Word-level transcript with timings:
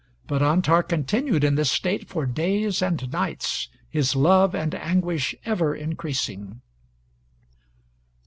But 0.25 0.41
Antar 0.41 0.81
continued 0.81 1.43
in 1.43 1.53
this 1.53 1.69
state 1.69 2.09
for 2.09 2.25
days 2.25 2.81
and 2.81 3.11
nights, 3.11 3.67
his 3.87 4.15
love 4.15 4.55
and 4.55 4.73
anguish 4.73 5.35
ever 5.45 5.75
increasing. 5.75 6.61